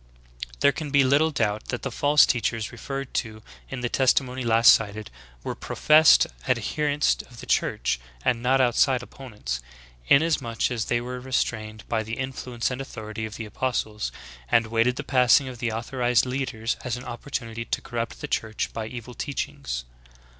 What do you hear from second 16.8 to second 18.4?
as an opportunity to corrupt the